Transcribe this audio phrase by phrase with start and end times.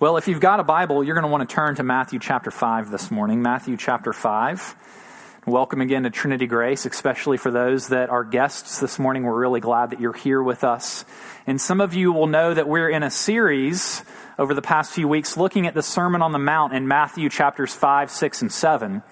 [0.00, 2.50] Well, if you've got a Bible, you're going to want to turn to Matthew chapter
[2.50, 3.42] 5 this morning.
[3.42, 4.74] Matthew chapter 5.
[5.46, 9.24] Welcome again to Trinity Grace, especially for those that are guests this morning.
[9.24, 11.04] We're really glad that you're here with us.
[11.46, 14.04] And some of you will know that we're in a series
[14.38, 17.74] over the past few weeks looking at the Sermon on the Mount in Matthew chapters
[17.74, 19.02] 5, 6, and 7.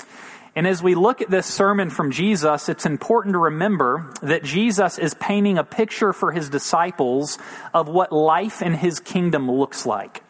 [0.57, 4.99] And as we look at this sermon from Jesus, it's important to remember that Jesus
[4.99, 7.39] is painting a picture for his disciples
[7.73, 10.23] of what life in his kingdom looks like.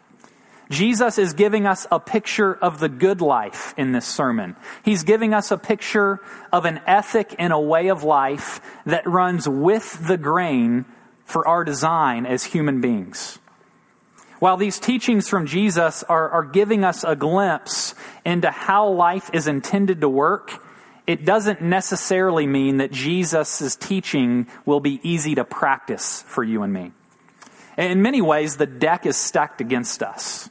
[0.70, 4.54] Jesus is giving us a picture of the good life in this sermon.
[4.84, 6.20] He's giving us a picture
[6.52, 10.84] of an ethic and a way of life that runs with the grain
[11.24, 13.40] for our design as human beings.
[14.40, 17.94] While these teachings from Jesus are, are giving us a glimpse
[18.24, 20.64] into how life is intended to work,
[21.06, 26.72] it doesn't necessarily mean that Jesus' teaching will be easy to practice for you and
[26.72, 26.92] me.
[27.76, 30.48] In many ways, the deck is stacked against us.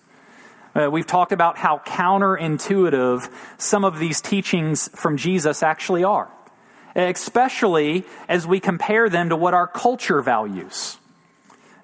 [0.75, 6.29] Uh, we've talked about how counterintuitive some of these teachings from Jesus actually are,
[6.95, 10.98] especially as we compare them to what our culture values.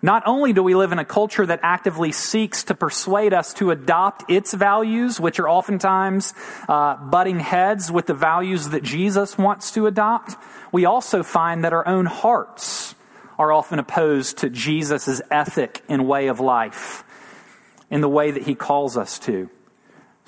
[0.01, 3.71] Not only do we live in a culture that actively seeks to persuade us to
[3.71, 6.33] adopt its values, which are oftentimes
[6.67, 10.35] uh, butting heads with the values that Jesus wants to adopt,
[10.71, 12.95] we also find that our own hearts
[13.39, 17.03] are often opposed to Jesus' ethic and way of life
[17.89, 19.49] in the way that he calls us to.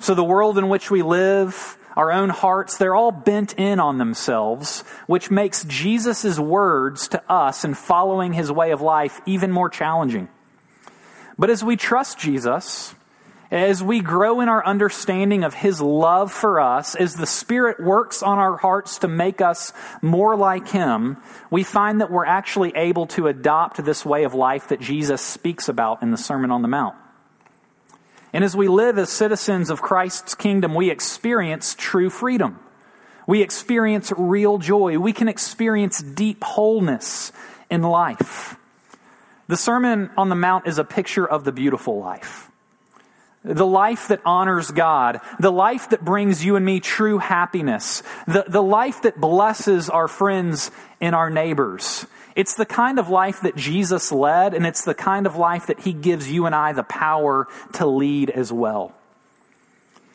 [0.00, 3.98] So the world in which we live, our own hearts, they're all bent in on
[3.98, 9.68] themselves, which makes Jesus' words to us and following his way of life even more
[9.68, 10.28] challenging.
[11.36, 12.94] But as we trust Jesus,
[13.50, 18.22] as we grow in our understanding of his love for us, as the Spirit works
[18.22, 21.16] on our hearts to make us more like him,
[21.50, 25.68] we find that we're actually able to adopt this way of life that Jesus speaks
[25.68, 26.94] about in the Sermon on the Mount.
[28.32, 32.58] And as we live as citizens of Christ's kingdom, we experience true freedom.
[33.26, 34.98] We experience real joy.
[34.98, 37.32] We can experience deep wholeness
[37.70, 38.56] in life.
[39.48, 42.50] The Sermon on the Mount is a picture of the beautiful life.
[43.44, 48.44] The life that honors God, the life that brings you and me true happiness, the,
[48.46, 50.70] the life that blesses our friends
[51.00, 52.04] and our neighbors.
[52.38, 55.80] It's the kind of life that Jesus led, and it's the kind of life that
[55.80, 58.94] he gives you and I the power to lead as well.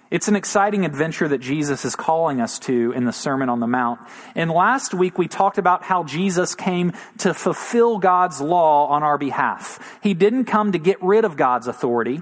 [0.10, 3.68] It's an exciting adventure that Jesus is calling us to in the Sermon on the
[3.68, 4.00] Mount.
[4.36, 9.18] And last week we talked about how Jesus came to fulfill God's law on our
[9.18, 10.00] behalf.
[10.02, 12.22] He didn't come to get rid of God's authority.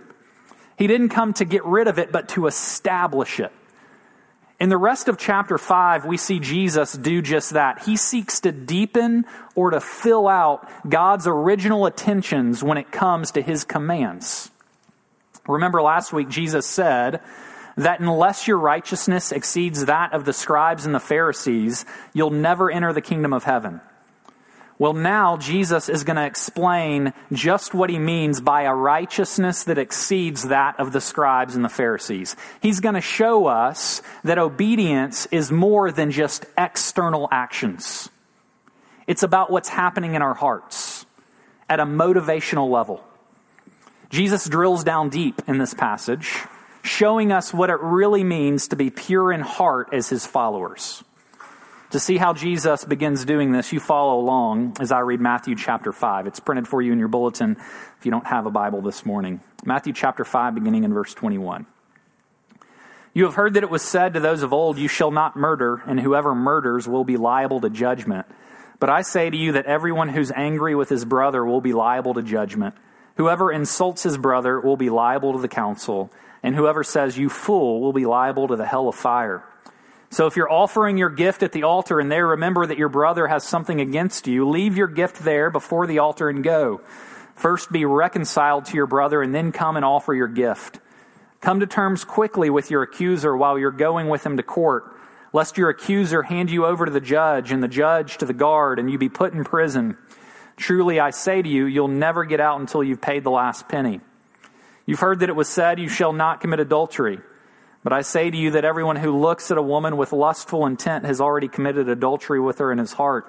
[0.79, 3.51] He didn't come to get rid of it, but to establish it.
[4.61, 7.81] In the rest of chapter 5, we see Jesus do just that.
[7.81, 13.41] He seeks to deepen or to fill out God's original attentions when it comes to
[13.41, 14.51] his commands.
[15.47, 17.21] Remember last week, Jesus said
[17.75, 21.83] that unless your righteousness exceeds that of the scribes and the Pharisees,
[22.13, 23.81] you'll never enter the kingdom of heaven.
[24.81, 29.77] Well, now Jesus is going to explain just what he means by a righteousness that
[29.77, 32.35] exceeds that of the scribes and the Pharisees.
[32.63, 38.09] He's going to show us that obedience is more than just external actions.
[39.05, 41.05] It's about what's happening in our hearts
[41.69, 43.03] at a motivational level.
[44.09, 46.39] Jesus drills down deep in this passage,
[46.81, 51.03] showing us what it really means to be pure in heart as his followers.
[51.91, 55.91] To see how Jesus begins doing this, you follow along as I read Matthew chapter
[55.91, 56.25] 5.
[56.25, 57.57] It's printed for you in your bulletin
[57.97, 59.41] if you don't have a Bible this morning.
[59.65, 61.65] Matthew chapter 5, beginning in verse 21.
[63.13, 65.83] You have heard that it was said to those of old, You shall not murder,
[65.85, 68.25] and whoever murders will be liable to judgment.
[68.79, 72.13] But I say to you that everyone who's angry with his brother will be liable
[72.13, 72.73] to judgment.
[73.17, 76.09] Whoever insults his brother will be liable to the council,
[76.41, 79.43] and whoever says, You fool, will be liable to the hell of fire.
[80.11, 83.27] So if you're offering your gift at the altar and there remember that your brother
[83.27, 86.81] has something against you, leave your gift there before the altar and go.
[87.33, 90.81] First be reconciled to your brother and then come and offer your gift.
[91.39, 94.93] Come to terms quickly with your accuser while you're going with him to court,
[95.31, 98.79] lest your accuser hand you over to the judge and the judge to the guard
[98.79, 99.97] and you be put in prison.
[100.57, 104.01] Truly I say to you, you'll never get out until you've paid the last penny.
[104.85, 107.21] You've heard that it was said, You shall not commit adultery.
[107.83, 111.05] But I say to you that everyone who looks at a woman with lustful intent
[111.05, 113.25] has already committed adultery with her in his heart.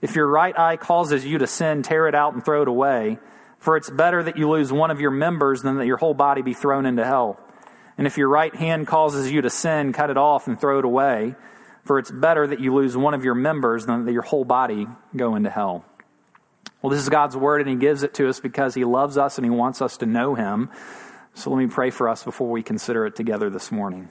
[0.00, 3.18] If your right eye causes you to sin, tear it out and throw it away.
[3.58, 6.42] For it's better that you lose one of your members than that your whole body
[6.42, 7.40] be thrown into hell.
[7.96, 10.84] And if your right hand causes you to sin, cut it off and throw it
[10.84, 11.34] away.
[11.84, 14.86] For it's better that you lose one of your members than that your whole body
[15.16, 15.84] go into hell.
[16.80, 19.36] Well, this is God's word, and He gives it to us because He loves us
[19.38, 20.70] and He wants us to know Him.
[21.34, 24.08] So let me pray for us before we consider it together this morning.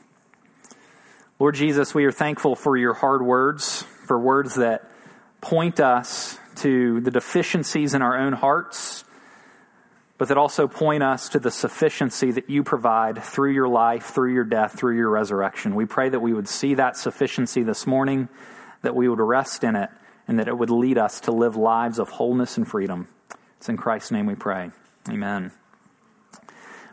[1.39, 4.89] Lord Jesus, we are thankful for your hard words, for words that
[5.41, 9.03] point us to the deficiencies in our own hearts,
[10.17, 14.33] but that also point us to the sufficiency that you provide through your life, through
[14.33, 15.75] your death, through your resurrection.
[15.75, 18.29] We pray that we would see that sufficiency this morning,
[18.81, 19.91] that we would rest in it,
[20.27, 23.07] and that it would lead us to live lives of wholeness and freedom.
[23.57, 24.71] It's in Christ's name we pray.
[25.07, 25.51] Amen.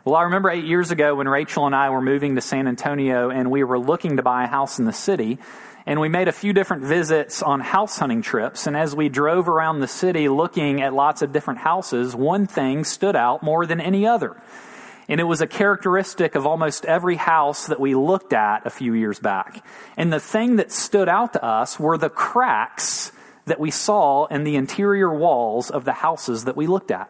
[0.05, 3.31] Well, I remember eight years ago when Rachel and I were moving to San Antonio
[3.31, 5.39] and we were looking to buy a house in the city.
[5.87, 8.67] And we made a few different visits on house hunting trips.
[8.67, 12.83] And as we drove around the city looking at lots of different houses, one thing
[12.83, 14.39] stood out more than any other.
[15.09, 18.93] And it was a characteristic of almost every house that we looked at a few
[18.93, 19.65] years back.
[19.97, 23.11] And the thing that stood out to us were the cracks
[23.45, 27.09] that we saw in the interior walls of the houses that we looked at.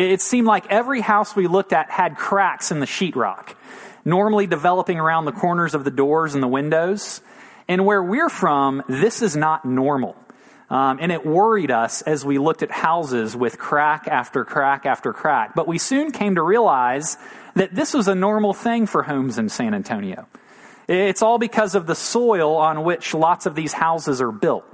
[0.00, 3.54] It seemed like every house we looked at had cracks in the sheetrock,
[4.02, 7.20] normally developing around the corners of the doors and the windows.
[7.68, 10.16] And where we're from, this is not normal.
[10.70, 15.12] Um, and it worried us as we looked at houses with crack after crack after
[15.12, 15.54] crack.
[15.54, 17.18] But we soon came to realize
[17.54, 20.26] that this was a normal thing for homes in San Antonio.
[20.88, 24.64] It's all because of the soil on which lots of these houses are built.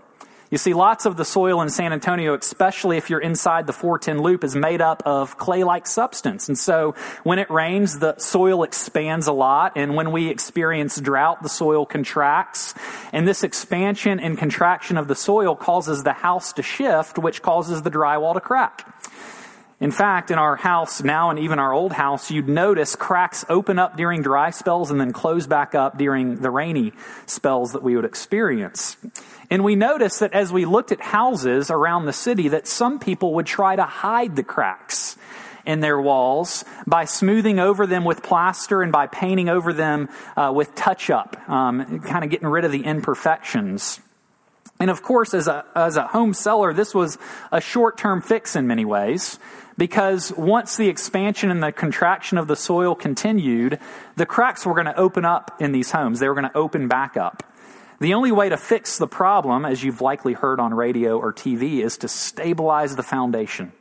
[0.51, 4.23] You see, lots of the soil in San Antonio, especially if you're inside the 410
[4.23, 6.49] loop, is made up of clay like substance.
[6.49, 6.95] And so
[7.25, 9.73] when it rains, the soil expands a lot.
[9.75, 12.75] And when we experience drought, the soil contracts.
[13.13, 17.83] And this expansion and contraction of the soil causes the house to shift, which causes
[17.83, 18.87] the drywall to crack.
[19.79, 23.79] In fact, in our house now and even our old house, you'd notice cracks open
[23.79, 26.95] up during dry spells and then close back up during the rainy
[27.27, 28.97] spells that we would experience.
[29.51, 33.35] And we noticed that as we looked at houses around the city, that some people
[33.35, 35.19] would try to hide the cracks
[35.67, 40.09] in their walls by smoothing over them with plaster and by painting over them
[40.39, 44.01] uh, with touch up, um, kind of getting rid of the imperfections.
[44.79, 47.19] And of course, as a, as a home seller, this was
[47.51, 49.39] a short term fix in many ways
[49.79, 53.79] because once the expansion and the contraction of the soil continued,
[54.17, 56.19] the cracks were going to open up in these homes.
[56.19, 57.43] They were going to open back up.
[57.99, 61.83] The only way to fix the problem, as you've likely heard on radio or TV,
[61.83, 63.73] is to stabilize the foundation.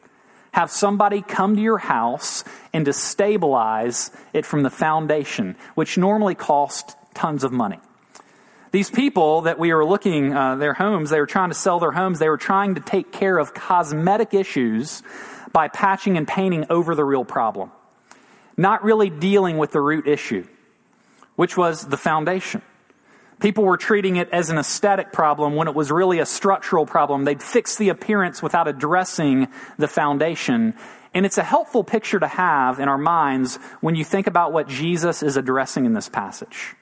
[0.52, 6.36] Have somebody come to your house and to stabilize it from the foundation, which normally
[6.36, 7.80] costs tons of money.
[8.76, 11.94] These people that we were looking uh, their homes, they were trying to sell their
[11.94, 12.20] homes.
[12.20, 15.02] They were trying to take care of cosmetic issues
[15.54, 17.72] by patching and painting over the real problem,
[18.58, 20.46] not really dealing with the root issue,
[21.38, 22.62] which was the foundation.
[23.40, 27.24] People were treating it as an aesthetic problem when it was really a structural problem.
[27.24, 29.48] They'd fix the appearance without addressing
[29.78, 30.74] the foundation.
[31.14, 34.68] And it's a helpful picture to have in our minds when you think about what
[34.68, 36.76] Jesus is addressing in this passage.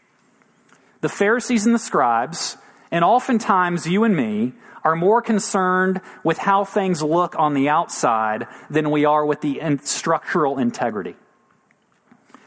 [1.03, 2.55] The Pharisees and the scribes,
[2.89, 4.53] and oftentimes you and me,
[4.85, 9.59] are more concerned with how things look on the outside than we are with the
[9.83, 11.17] structural integrity.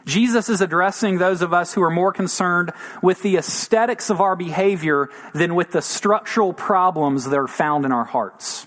[0.07, 2.73] Jesus is addressing those of us who are more concerned
[3.03, 7.93] with the aesthetics of our behavior than with the structural problems that are found in
[7.93, 8.67] our hearts.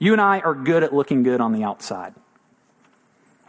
[0.00, 2.16] You and I are good at looking good on the outside.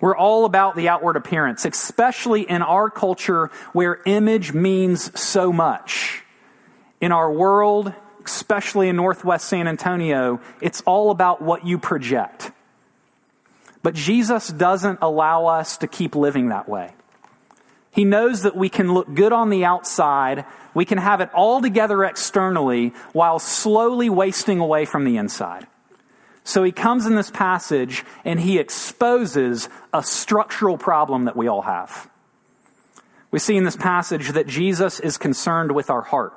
[0.01, 6.23] We're all about the outward appearance, especially in our culture where image means so much.
[6.99, 7.93] In our world,
[8.25, 12.51] especially in Northwest San Antonio, it's all about what you project.
[13.83, 16.93] But Jesus doesn't allow us to keep living that way.
[17.91, 21.61] He knows that we can look good on the outside, we can have it all
[21.61, 25.67] together externally, while slowly wasting away from the inside.
[26.51, 31.61] So he comes in this passage and he exposes a structural problem that we all
[31.61, 32.09] have.
[33.31, 36.33] We see in this passage that Jesus is concerned with our heart.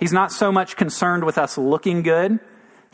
[0.00, 2.40] He's not so much concerned with us looking good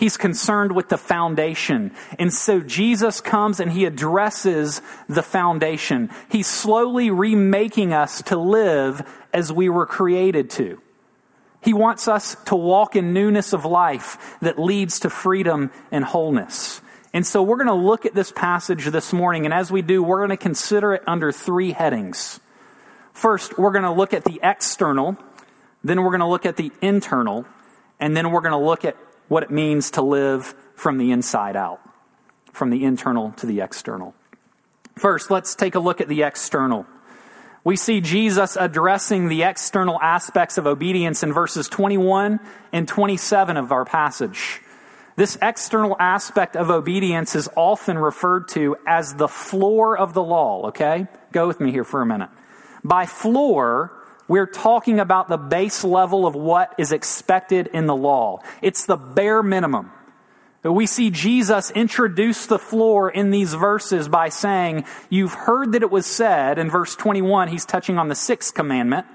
[0.01, 1.93] He's concerned with the foundation.
[2.19, 6.09] And so Jesus comes and he addresses the foundation.
[6.31, 10.81] He's slowly remaking us to live as we were created to.
[11.63, 16.81] He wants us to walk in newness of life that leads to freedom and wholeness.
[17.13, 19.45] And so we're going to look at this passage this morning.
[19.45, 22.41] And as we do, we're going to consider it under three headings.
[23.13, 25.19] First, we're going to look at the external.
[25.83, 27.45] Then we're going to look at the internal.
[27.99, 28.97] And then we're going to look at
[29.29, 31.81] what it means to live from the inside out,
[32.53, 34.15] from the internal to the external.
[34.97, 36.87] First, let's take a look at the external.
[37.63, 42.41] We see Jesus addressing the external aspects of obedience in verses 21
[42.73, 44.61] and 27 of our passage.
[45.17, 50.69] This external aspect of obedience is often referred to as the floor of the law,
[50.69, 51.07] okay?
[51.33, 52.31] Go with me here for a minute.
[52.83, 53.93] By floor,
[54.27, 58.39] we're talking about the base level of what is expected in the law.
[58.63, 59.93] It's the bare minimum.
[60.63, 65.83] But we see Jesus introduce the floor in these verses by saying, You've heard that
[65.83, 69.07] it was said, in verse 21, he's touching on the sixth commandment.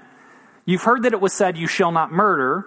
[0.64, 2.66] You've heard that it was said, You shall not murder.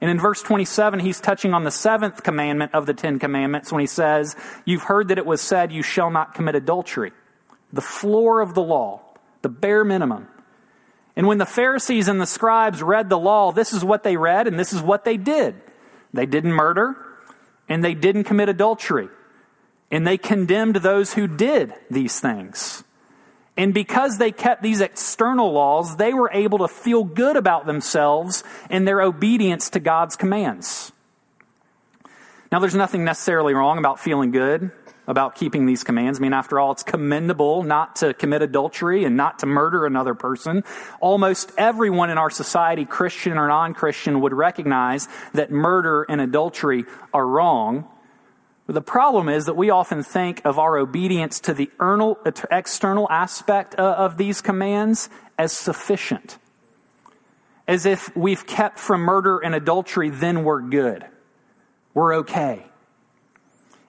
[0.00, 3.80] And in verse 27, he's touching on the seventh commandment of the Ten Commandments when
[3.80, 7.12] he says, You've heard that it was said, You shall not commit adultery.
[7.72, 9.00] The floor of the law,
[9.40, 10.28] the bare minimum.
[11.16, 14.46] And when the Pharisees and the scribes read the law, this is what they read
[14.46, 15.56] and this is what they did.
[16.12, 16.96] They didn't murder
[17.68, 19.08] and they didn't commit adultery.
[19.90, 22.84] And they condemned those who did these things.
[23.56, 28.44] And because they kept these external laws, they were able to feel good about themselves
[28.70, 30.92] and their obedience to God's commands.
[32.52, 34.70] Now, there's nothing necessarily wrong about feeling good
[35.08, 36.20] about keeping these commands.
[36.20, 40.14] I mean, after all, it's commendable not to commit adultery and not to murder another
[40.14, 40.62] person.
[41.00, 46.84] Almost everyone in our society, Christian or non Christian, would recognize that murder and adultery
[47.12, 47.88] are wrong.
[48.66, 51.70] But the problem is that we often think of our obedience to the
[52.50, 56.36] external aspect uh, of these commands as sufficient.
[57.66, 61.06] As if we've kept from murder and adultery, then we're good.
[61.94, 62.67] We're okay.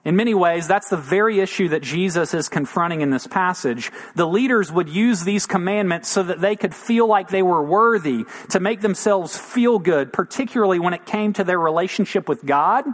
[0.04, 3.92] In many ways, that's the very issue that Jesus is confronting in this passage.
[4.14, 8.24] The leaders would use these commandments so that they could feel like they were worthy,
[8.50, 12.86] to make themselves feel good, particularly when it came to their relationship with God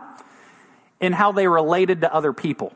[1.00, 2.72] and how they related to other people.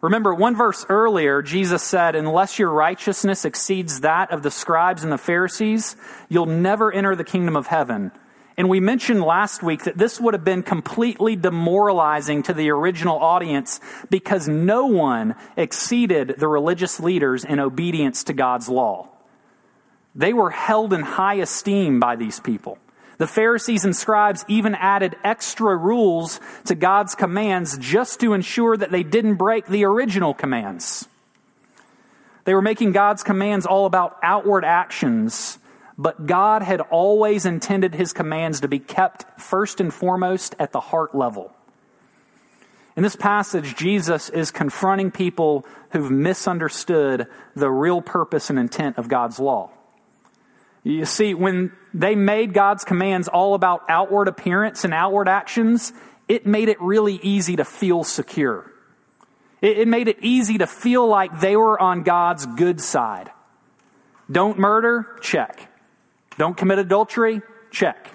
[0.00, 5.12] Remember, one verse earlier, Jesus said, Unless your righteousness exceeds that of the scribes and
[5.12, 5.96] the Pharisees,
[6.28, 8.12] you'll never enter the kingdom of heaven.
[8.60, 13.18] And we mentioned last week that this would have been completely demoralizing to the original
[13.18, 19.08] audience because no one exceeded the religious leaders in obedience to God's law.
[20.14, 22.76] They were held in high esteem by these people.
[23.16, 28.90] The Pharisees and scribes even added extra rules to God's commands just to ensure that
[28.90, 31.08] they didn't break the original commands.
[32.44, 35.58] They were making God's commands all about outward actions,
[36.00, 40.80] but God had always intended his commands to be kept first and foremost at the
[40.80, 41.52] heart level.
[42.96, 49.08] In this passage, Jesus is confronting people who've misunderstood the real purpose and intent of
[49.08, 49.72] God's law.
[50.84, 55.92] You see, when they made God's commands all about outward appearance and outward actions,
[56.28, 58.72] it made it really easy to feel secure.
[59.60, 63.30] It, made it easy to feel like they were on God's good side.
[64.32, 65.18] Don't murder?
[65.20, 65.69] Check.
[66.40, 67.42] Don't commit adultery?
[67.70, 68.10] Check.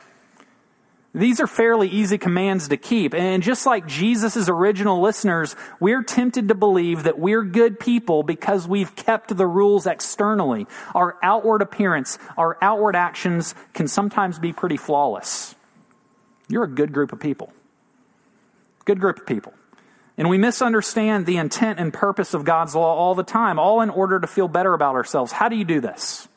[1.14, 3.14] These are fairly easy commands to keep.
[3.14, 8.68] And just like Jesus' original listeners, we're tempted to believe that we're good people because
[8.68, 10.66] we've kept the rules externally.
[10.96, 15.54] Our outward appearance, our outward actions can sometimes be pretty flawless.
[16.48, 17.54] You're a good group of people.
[18.86, 19.54] Good group of people.
[20.18, 23.92] And we misunderstand the intent and purpose of God's law all the time, all in
[23.92, 25.32] order to feel better about ourselves.
[25.32, 26.28] How do you do this?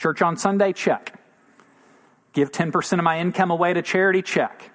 [0.00, 0.72] Church on Sunday?
[0.72, 1.14] Check.
[2.32, 4.22] Give 10% of my income away to charity?
[4.22, 4.72] Check.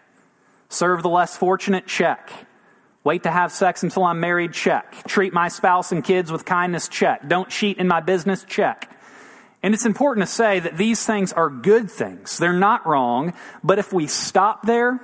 [0.69, 1.87] Serve the less fortunate?
[1.87, 2.29] Check.
[3.03, 4.53] Wait to have sex until I'm married?
[4.53, 5.03] Check.
[5.07, 6.87] Treat my spouse and kids with kindness?
[6.87, 7.27] Check.
[7.27, 8.43] Don't cheat in my business?
[8.43, 8.91] Check.
[9.63, 12.37] And it's important to say that these things are good things.
[12.37, 13.33] They're not wrong.
[13.63, 14.99] But if we stop there,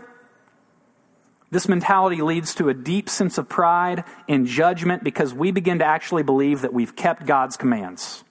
[1.50, 5.86] this mentality leads to a deep sense of pride and judgment because we begin to
[5.86, 8.24] actually believe that we've kept God's commands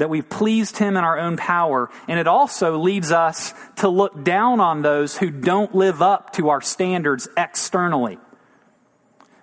[0.00, 1.90] that we've pleased him in our own power.
[2.08, 6.48] And it also leads us to look down on those who don't live up to
[6.48, 8.18] our standards externally.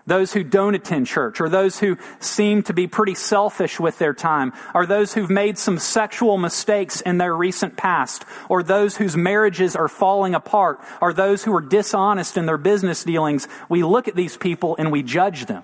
[0.08, 4.14] Those who don't attend church, or those who seem to be pretty selfish with their
[4.14, 9.18] time, or those who've made some sexual mistakes in their recent past, or those whose
[9.18, 13.48] marriages are falling apart, or those who are dishonest in their business dealings.
[13.68, 15.64] We look at these people and we judge them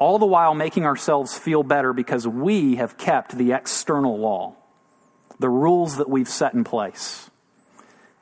[0.00, 4.56] all the while making ourselves feel better because we have kept the external law,
[5.38, 7.30] the rules that we've set in place.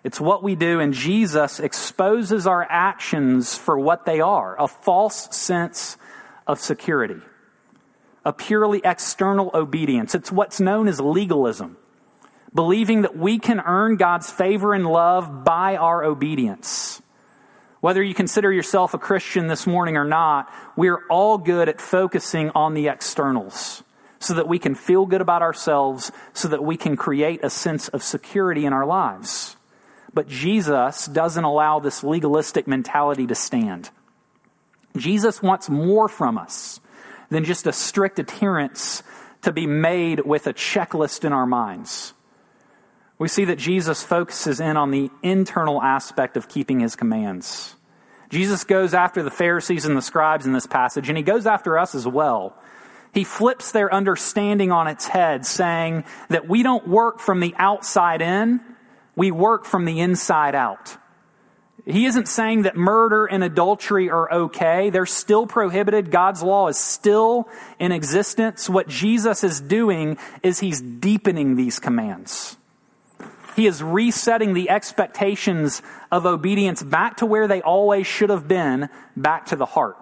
[0.02, 5.34] It's what we do, and Jesus exposes our actions for what they are a false
[5.36, 5.96] sense
[6.46, 7.20] of security,
[8.24, 10.14] a purely external obedience.
[10.14, 11.76] It's what's known as legalism,
[12.52, 17.02] believing that we can earn God's favor and love by our obedience.
[17.80, 22.50] Whether you consider yourself a Christian this morning or not, we're all good at focusing
[22.54, 23.84] on the externals
[24.18, 27.88] so that we can feel good about ourselves, so that we can create a sense
[27.88, 29.56] of security in our lives.
[30.12, 33.90] But Jesus doesn't allow this legalistic mentality to stand.
[34.96, 36.80] Jesus wants more from us
[37.30, 39.04] than just a strict adherence
[39.42, 42.12] to be made with a checklist in our minds.
[43.18, 47.74] We see that Jesus focuses in on the internal aspect of keeping his commands.
[48.30, 51.78] Jesus goes after the Pharisees and the scribes in this passage, and he goes after
[51.78, 52.56] us as well.
[53.12, 58.20] He flips their understanding on its head, saying that we don't work from the outside
[58.20, 58.60] in,
[59.16, 60.96] we work from the inside out.
[61.84, 64.90] He isn't saying that murder and adultery are okay.
[64.90, 66.10] They're still prohibited.
[66.10, 67.48] God's law is still
[67.78, 68.68] in existence.
[68.68, 72.58] What Jesus is doing is he's deepening these commands.
[73.58, 78.88] He is resetting the expectations of obedience back to where they always should have been,
[79.16, 79.96] back to the heart.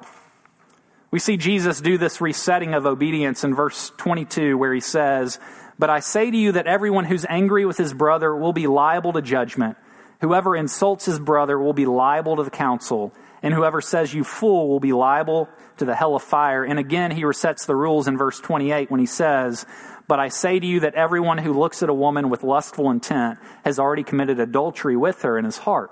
[1.11, 5.39] We see Jesus do this resetting of obedience in verse 22, where he says,
[5.79, 9.15] But I say to you that everyone who's angry with his brother will be liable
[9.15, 9.79] to judgment.
[10.21, 14.69] Whoever insults his brother will be liable to the council, and whoever says you fool
[14.69, 15.49] will be liable
[15.79, 16.63] to the hell of fire.
[16.63, 19.65] And again, he resets the rules in verse 28 when he says,
[20.09, 23.39] but I say to you that everyone who looks at a woman with lustful intent
[23.65, 25.91] has already committed adultery with her in his heart.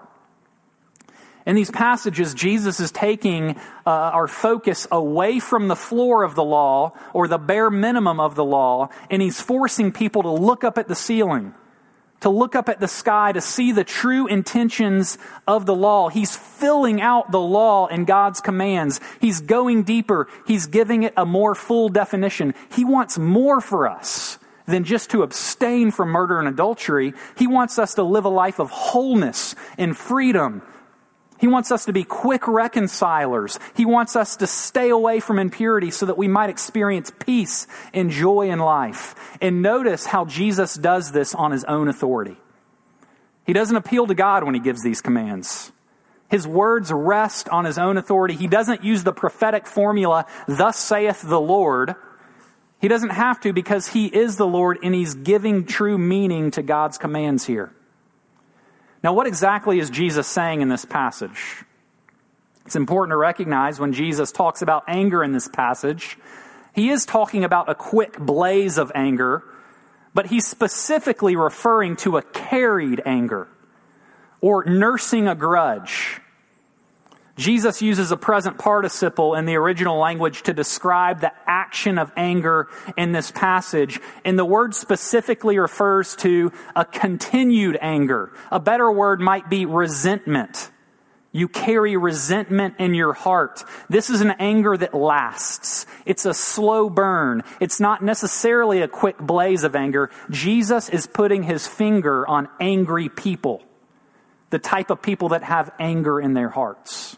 [1.46, 3.56] In these passages, Jesus is taking
[3.86, 8.34] uh, our focus away from the floor of the law or the bare minimum of
[8.34, 11.54] the law, and he's forcing people to look up at the ceiling
[12.24, 16.08] to look up at the sky to see the true intentions of the law.
[16.08, 18.98] He's filling out the law and God's commands.
[19.20, 20.26] He's going deeper.
[20.46, 22.54] He's giving it a more full definition.
[22.72, 27.12] He wants more for us than just to abstain from murder and adultery.
[27.36, 30.62] He wants us to live a life of wholeness and freedom
[31.38, 33.58] he wants us to be quick reconcilers.
[33.74, 38.10] He wants us to stay away from impurity so that we might experience peace and
[38.10, 39.14] joy in life.
[39.40, 42.36] And notice how Jesus does this on his own authority.
[43.46, 45.72] He doesn't appeal to God when he gives these commands.
[46.30, 48.34] His words rest on his own authority.
[48.34, 51.94] He doesn't use the prophetic formula, thus saith the Lord.
[52.80, 56.62] He doesn't have to because he is the Lord and he's giving true meaning to
[56.62, 57.72] God's commands here.
[59.04, 61.62] Now, what exactly is Jesus saying in this passage?
[62.64, 66.16] It's important to recognize when Jesus talks about anger in this passage,
[66.74, 69.44] he is talking about a quick blaze of anger,
[70.14, 73.46] but he's specifically referring to a carried anger
[74.40, 76.22] or nursing a grudge.
[77.36, 82.68] Jesus uses a present participle in the original language to describe the action of anger
[82.96, 84.00] in this passage.
[84.24, 88.32] And the word specifically refers to a continued anger.
[88.52, 90.70] A better word might be resentment.
[91.32, 93.64] You carry resentment in your heart.
[93.88, 95.84] This is an anger that lasts.
[96.06, 97.42] It's a slow burn.
[97.58, 100.10] It's not necessarily a quick blaze of anger.
[100.30, 103.64] Jesus is putting his finger on angry people,
[104.50, 107.16] the type of people that have anger in their hearts.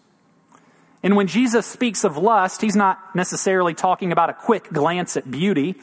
[1.07, 5.31] And when Jesus speaks of lust, he's not necessarily talking about a quick glance at
[5.31, 5.77] beauty.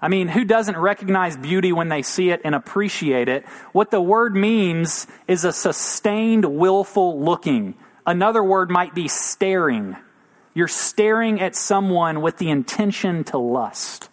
[0.00, 3.44] I mean, who doesn't recognize beauty when they see it and appreciate it?
[3.72, 7.74] What the word means is a sustained, willful looking.
[8.06, 9.96] Another word might be staring.
[10.54, 14.08] You're staring at someone with the intention to lust.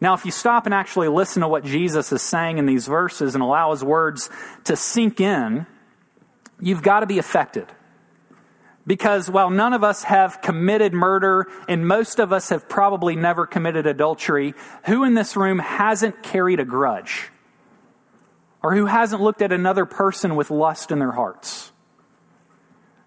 [0.00, 3.34] Now, if you stop and actually listen to what Jesus is saying in these verses
[3.34, 4.30] and allow his words
[4.64, 5.66] to sink in,
[6.58, 7.66] you've got to be affected.
[8.88, 13.46] Because while none of us have committed murder and most of us have probably never
[13.46, 14.54] committed adultery,
[14.86, 17.28] who in this room hasn't carried a grudge?
[18.62, 21.70] Or who hasn't looked at another person with lust in their hearts?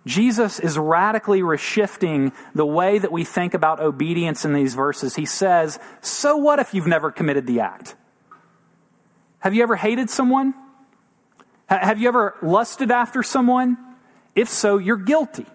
[0.05, 5.15] Jesus is radically reshifting the way that we think about obedience in these verses.
[5.15, 7.95] He says, So what if you've never committed the act?
[9.39, 10.53] Have you ever hated someone?
[11.65, 13.79] Have you ever lusted after someone?
[14.35, 15.47] If so, you're guilty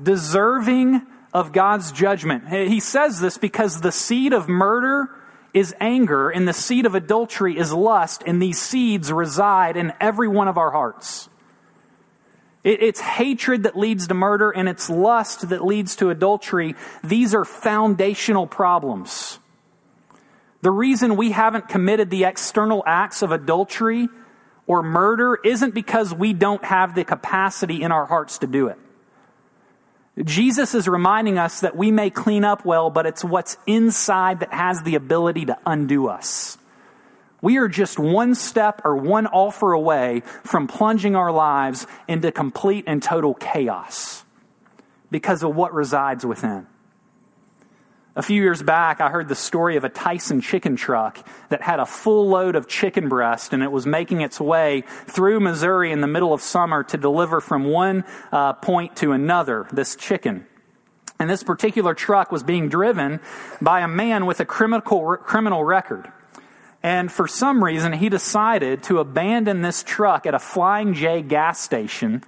[0.00, 1.02] deserving
[1.32, 2.48] of God's judgment.
[2.48, 5.08] He says this because the seed of murder
[5.52, 10.26] is anger, and the seed of adultery is lust, and these seeds reside in every
[10.26, 11.28] one of our hearts.
[12.64, 16.74] It's hatred that leads to murder, and it's lust that leads to adultery.
[17.02, 19.38] These are foundational problems.
[20.62, 24.08] The reason we haven't committed the external acts of adultery
[24.66, 28.78] or murder isn't because we don't have the capacity in our hearts to do it.
[30.22, 34.52] Jesus is reminding us that we may clean up well, but it's what's inside that
[34.52, 36.56] has the ability to undo us.
[37.42, 42.84] We are just one step or one offer away from plunging our lives into complete
[42.86, 44.24] and total chaos
[45.10, 46.66] because of what resides within.
[48.16, 51.80] A few years back, I heard the story of a Tyson chicken truck that had
[51.80, 56.00] a full load of chicken breast and it was making its way through Missouri in
[56.00, 60.46] the middle of summer to deliver from one uh, point to another this chicken.
[61.18, 63.18] And this particular truck was being driven
[63.60, 66.10] by a man with a criminal, criminal record.
[66.84, 71.60] And for some reason, he decided to abandon this truck at a Flying J gas
[71.60, 72.22] station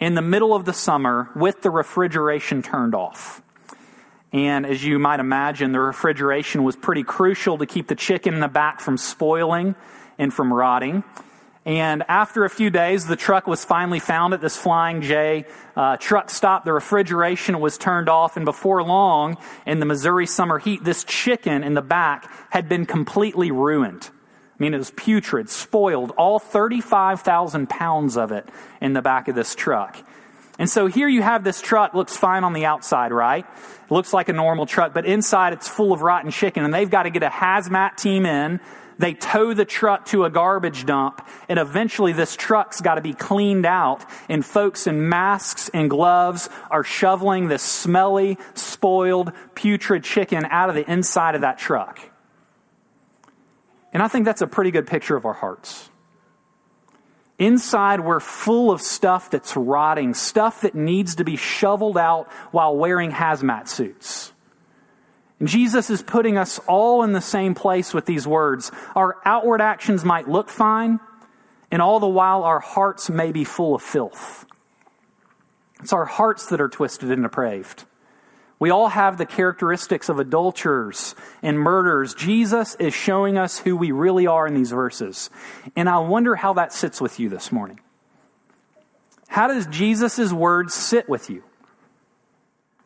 [0.00, 3.42] in the middle of the summer with the refrigeration turned off.
[4.32, 8.40] And as you might imagine, the refrigeration was pretty crucial to keep the chicken in
[8.40, 9.74] the back from spoiling
[10.18, 11.02] and from rotting.
[11.66, 15.44] And after a few days, the truck was finally found at this Flying J
[15.76, 16.64] uh, truck stop.
[16.64, 21.62] The refrigeration was turned off, and before long, in the Missouri summer heat, this chicken
[21.62, 24.08] in the back had been completely ruined.
[24.08, 28.48] I mean, it was putrid, spoiled, all 35,000 pounds of it
[28.80, 29.96] in the back of this truck.
[30.60, 33.46] And so here you have this truck, looks fine on the outside, right?
[33.46, 36.90] It looks like a normal truck, but inside it's full of rotten chicken, and they've
[36.90, 38.60] got to get a hazmat team in.
[38.98, 43.14] They tow the truck to a garbage dump, and eventually this truck's got to be
[43.14, 50.44] cleaned out, and folks in masks and gloves are shoveling this smelly, spoiled, putrid chicken
[50.44, 51.98] out of the inside of that truck.
[53.94, 55.89] And I think that's a pretty good picture of our hearts.
[57.40, 62.76] Inside, we're full of stuff that's rotting, stuff that needs to be shoveled out while
[62.76, 64.34] wearing hazmat suits.
[65.38, 68.70] And Jesus is putting us all in the same place with these words.
[68.94, 71.00] Our outward actions might look fine,
[71.70, 74.44] and all the while our hearts may be full of filth.
[75.80, 77.86] It's our hearts that are twisted and depraved.
[78.60, 82.12] We all have the characteristics of adulterers and murderers.
[82.14, 85.30] Jesus is showing us who we really are in these verses.
[85.74, 87.80] And I wonder how that sits with you this morning.
[89.28, 91.42] How does Jesus' words sit with you?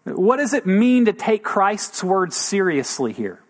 [0.05, 3.41] What does it mean to take Christ's words seriously here?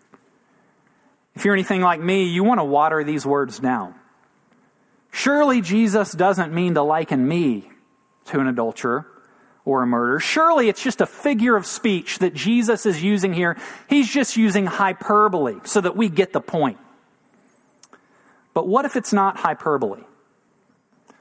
[1.35, 3.93] If you're anything like me, you want to water these words down.
[5.11, 7.69] Surely Jesus doesn't mean to liken me
[8.25, 9.05] to an adulterer
[9.65, 10.19] or a murder.
[10.19, 13.57] Surely it's just a figure of speech that Jesus is using here.
[13.89, 16.77] He's just using hyperbole so that we get the point.
[18.53, 20.03] But what if it's not hyperbole?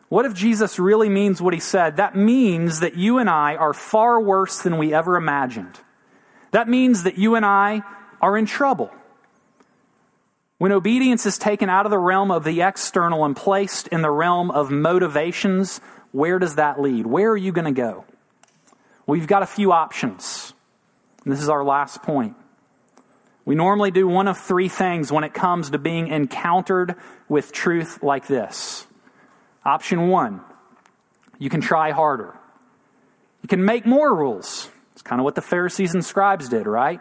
[0.08, 1.96] What if Jesus really means what he said?
[1.96, 5.80] That means that you and I are far worse than we ever imagined.
[6.52, 7.82] That means that you and I
[8.20, 8.92] are in trouble.
[10.58, 14.10] When obedience is taken out of the realm of the external and placed in the
[14.10, 15.80] realm of motivations,
[16.12, 17.06] where does that lead?
[17.06, 18.04] Where are you going to go?
[19.06, 20.54] We've got a few options.
[21.24, 22.36] And this is our last point.
[23.44, 26.94] We normally do one of three things when it comes to being encountered
[27.28, 28.86] with truth like this.
[29.64, 30.40] Option one,
[31.38, 32.34] you can try harder.
[33.42, 34.70] You can make more rules.
[34.92, 37.00] It's kind of what the Pharisees and scribes did, right?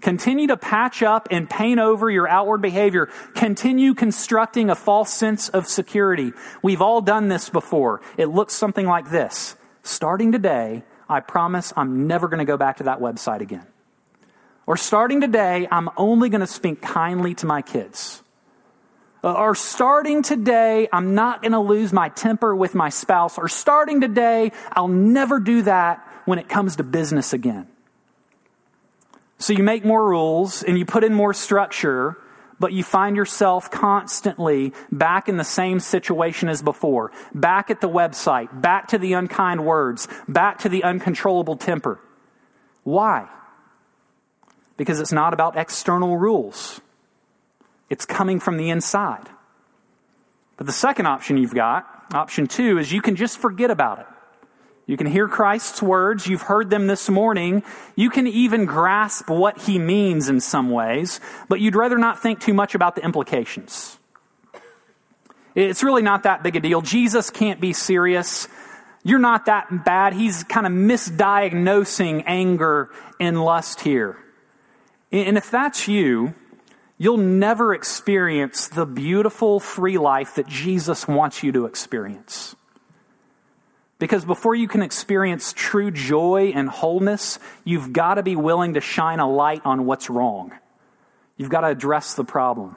[0.00, 3.06] Continue to patch up and paint over your outward behavior.
[3.36, 6.32] Continue constructing a false sense of security.
[6.60, 8.00] We've all done this before.
[8.16, 9.54] It looks something like this.
[9.84, 13.66] Starting today, I promise I'm never going to go back to that website again.
[14.66, 18.22] Or starting today, I'm only going to speak kindly to my kids.
[19.22, 23.38] Or starting today, I'm not going to lose my temper with my spouse.
[23.38, 27.68] Or starting today, I'll never do that when it comes to business again.
[29.38, 32.16] So you make more rules and you put in more structure
[32.62, 37.88] but you find yourself constantly back in the same situation as before, back at the
[37.88, 41.98] website, back to the unkind words, back to the uncontrollable temper.
[42.84, 43.28] Why?
[44.76, 46.80] Because it's not about external rules,
[47.90, 49.28] it's coming from the inside.
[50.56, 54.06] But the second option you've got, option two, is you can just forget about it.
[54.86, 56.26] You can hear Christ's words.
[56.26, 57.62] You've heard them this morning.
[57.94, 62.40] You can even grasp what he means in some ways, but you'd rather not think
[62.40, 63.98] too much about the implications.
[65.54, 66.80] It's really not that big a deal.
[66.80, 68.48] Jesus can't be serious.
[69.04, 70.14] You're not that bad.
[70.14, 72.90] He's kind of misdiagnosing anger
[73.20, 74.18] and lust here.
[75.10, 76.34] And if that's you,
[76.96, 82.56] you'll never experience the beautiful free life that Jesus wants you to experience.
[84.02, 88.80] Because before you can experience true joy and wholeness, you've got to be willing to
[88.80, 90.50] shine a light on what's wrong.
[91.36, 92.76] You've got to address the problem.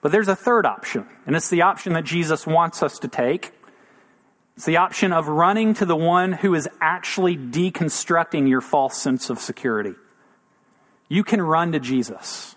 [0.00, 3.52] But there's a third option, and it's the option that Jesus wants us to take.
[4.56, 9.28] It's the option of running to the one who is actually deconstructing your false sense
[9.28, 9.96] of security.
[11.10, 12.56] You can run to Jesus.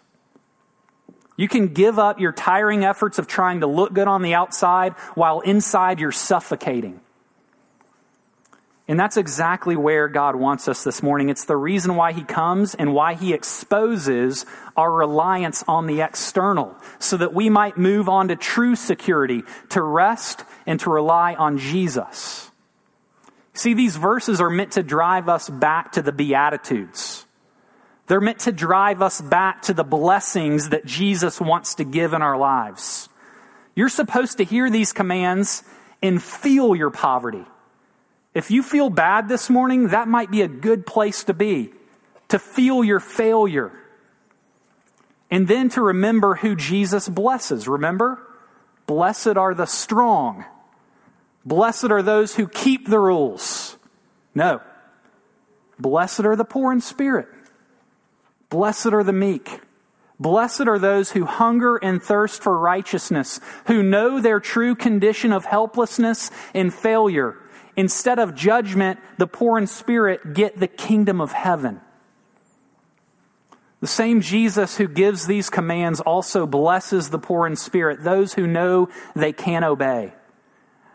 [1.36, 4.94] You can give up your tiring efforts of trying to look good on the outside
[5.16, 7.02] while inside you're suffocating.
[8.86, 11.30] And that's exactly where God wants us this morning.
[11.30, 16.76] It's the reason why He comes and why He exposes our reliance on the external,
[17.00, 21.58] so that we might move on to true security, to rest and to rely on
[21.58, 22.52] Jesus.
[23.54, 27.26] See, these verses are meant to drive us back to the Beatitudes.
[28.08, 32.22] They're meant to drive us back to the blessings that Jesus wants to give in
[32.22, 33.08] our lives.
[33.76, 35.64] You're supposed to hear these commands
[36.02, 37.46] and feel your poverty.
[38.34, 41.72] If you feel bad this morning, that might be a good place to be,
[42.30, 43.72] to feel your failure.
[45.30, 47.68] And then to remember who Jesus blesses.
[47.68, 48.20] Remember?
[48.86, 50.46] Blessed are the strong.
[51.46, 53.78] Blessed are those who keep the rules.
[54.34, 54.62] No.
[55.80, 57.28] Blessed are the poor in spirit.
[58.50, 59.60] Blessed are the meek.
[60.20, 65.46] Blessed are those who hunger and thirst for righteousness, who know their true condition of
[65.46, 67.38] helplessness and failure
[67.76, 71.82] Instead of judgment, the poor in spirit get the kingdom of heaven.
[73.82, 78.48] The same Jesus who gives these commands also blesses the poor in spirit, those who
[78.48, 80.14] know they can obey.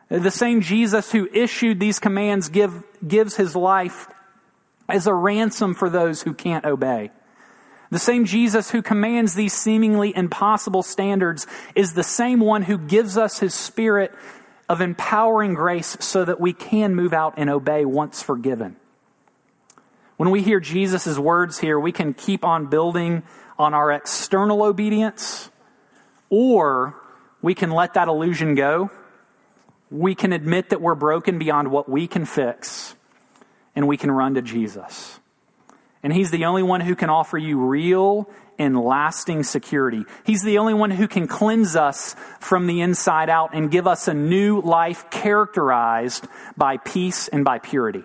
[0.09, 4.09] The same Jesus who issued these commands give, gives his life
[4.89, 7.11] as a ransom for those who can't obey.
[7.91, 13.17] The same Jesus who commands these seemingly impossible standards is the same one who gives
[13.17, 14.13] us his spirit
[14.69, 18.77] of empowering grace so that we can move out and obey once forgiven.
[20.17, 23.23] When we hear Jesus' words here, we can keep on building
[23.59, 25.51] on our external obedience,
[26.29, 26.95] or
[27.41, 28.91] we can let that illusion go.
[29.91, 32.95] We can admit that we're broken beyond what we can fix,
[33.75, 35.19] and we can run to Jesus.
[36.03, 40.05] And He's the only one who can offer you real and lasting security.
[40.25, 44.09] He's the only one who can cleanse us from the inside out and give us
[44.09, 48.05] a new life characterized by peace and by purity.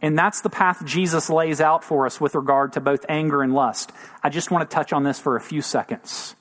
[0.00, 3.54] And that's the path Jesus lays out for us with regard to both anger and
[3.54, 3.92] lust.
[4.22, 6.36] I just want to touch on this for a few seconds.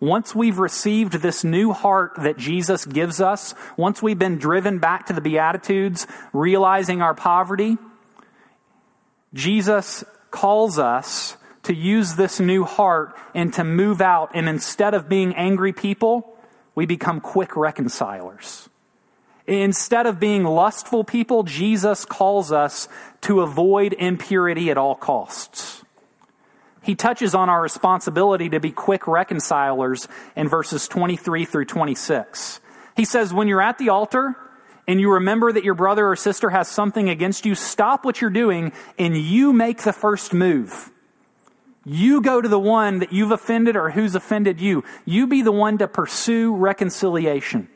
[0.00, 5.06] Once we've received this new heart that Jesus gives us, once we've been driven back
[5.06, 7.78] to the Beatitudes, realizing our poverty,
[9.32, 14.30] Jesus calls us to use this new heart and to move out.
[14.34, 16.38] And instead of being angry people,
[16.74, 18.68] we become quick reconcilers.
[19.46, 22.88] Instead of being lustful people, Jesus calls us
[23.22, 25.82] to avoid impurity at all costs.
[26.82, 32.60] He touches on our responsibility to be quick reconcilers in verses 23 through 26.
[32.96, 34.36] He says, When you're at the altar
[34.86, 38.30] and you remember that your brother or sister has something against you, stop what you're
[38.30, 40.92] doing and you make the first move.
[41.88, 44.82] You go to the one that you've offended or who's offended you.
[45.04, 47.68] You be the one to pursue reconciliation.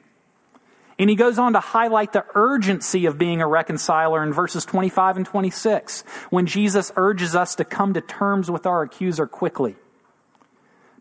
[0.99, 5.19] And he goes on to highlight the urgency of being a reconciler in verses 25
[5.19, 9.77] and 26 when Jesus urges us to come to terms with our accuser quickly.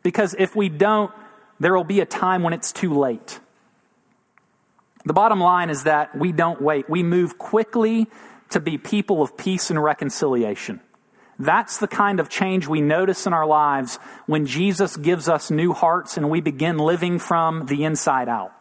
[0.04, 1.12] Because if we don't,
[1.60, 3.40] there will be a time when it's too late.
[5.04, 6.88] The bottom line is that we don't wait.
[6.88, 8.08] We move quickly
[8.52, 10.80] to be people of peace and reconciliation.
[11.40, 15.72] That's the kind of change we notice in our lives when Jesus gives us new
[15.72, 18.52] hearts and we begin living from the inside out.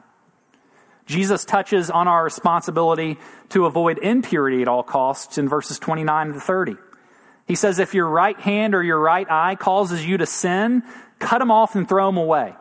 [1.05, 6.41] Jesus touches on our responsibility to avoid impurity at all costs in verses 29 to
[6.41, 6.77] 30.
[7.47, 10.83] He says, If your right hand or your right eye causes you to sin,
[11.19, 12.55] cut them off and throw them away.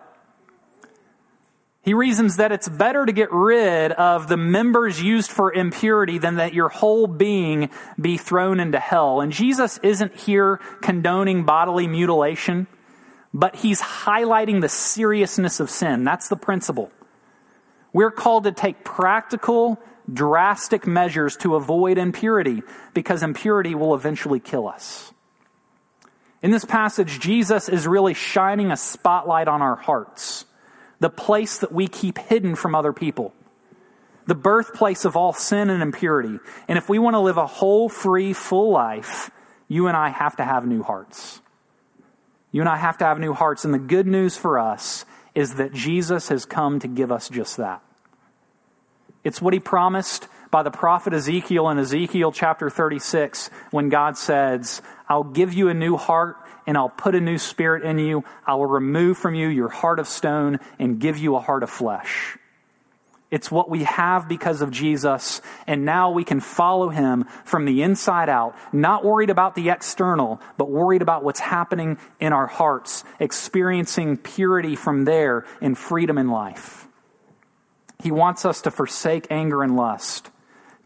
[1.87, 6.35] He reasons that it's better to get rid of the members used for impurity than
[6.35, 9.21] that your whole being be thrown into hell.
[9.21, 12.67] And Jesus isn't here condoning bodily mutilation,
[13.33, 16.03] but he's highlighting the seriousness of sin.
[16.03, 16.91] That's the principle.
[17.93, 19.79] We're called to take practical,
[20.11, 25.13] drastic measures to avoid impurity because impurity will eventually kill us.
[26.41, 30.43] In this passage, Jesus is really shining a spotlight on our hearts
[30.99, 33.33] the place that we keep hidden from other people,
[34.25, 36.39] the birthplace of all sin and impurity.
[36.67, 39.29] And if we want to live a whole, free, full life,
[39.67, 41.41] you and I have to have new hearts.
[42.51, 43.65] You and I have to have new hearts.
[43.65, 45.05] And the good news for us
[45.35, 47.81] is that Jesus has come to give us just that.
[49.23, 54.81] It's what he promised by the prophet Ezekiel in Ezekiel chapter 36 when God says,
[55.09, 58.23] I'll give you a new heart and I'll put a new spirit in you.
[58.45, 61.69] I will remove from you your heart of stone and give you a heart of
[61.71, 62.37] flesh.
[63.29, 67.83] It's what we have because of Jesus, and now we can follow him from the
[67.83, 73.03] inside out, not worried about the external, but worried about what's happening in our hearts,
[73.19, 76.87] experiencing purity from there and freedom in life.
[78.01, 80.29] He wants us to forsake anger and lust,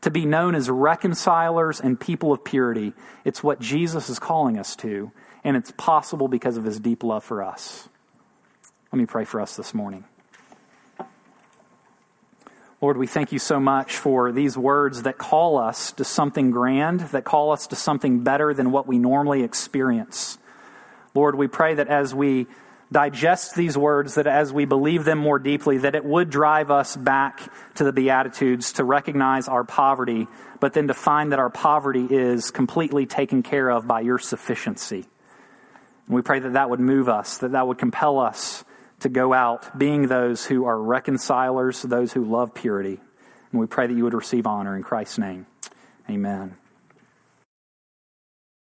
[0.02, 2.94] to be known as reconcilers and people of purity.
[3.24, 5.12] It's what Jesus is calling us to,
[5.44, 7.90] and it's possible because of his deep love for us.
[8.92, 10.04] Let me pray for us this morning.
[12.82, 17.02] Lord, we thank you so much for these words that call us to something grand,
[17.12, 20.40] that call us to something better than what we normally experience.
[21.14, 22.48] Lord, we pray that as we
[22.92, 26.96] digest these words, that as we believe them more deeply, that it would drive us
[26.96, 30.28] back to the Beatitudes to recognize our poverty,
[30.60, 35.06] but then to find that our poverty is completely taken care of by your sufficiency.
[36.08, 38.64] And we pray that that would move us, that that would compel us
[39.00, 43.00] to go out being those who are reconcilers, those who love purity.
[43.52, 45.46] And we pray that you would receive honor in Christ's name.
[46.10, 46.56] Amen.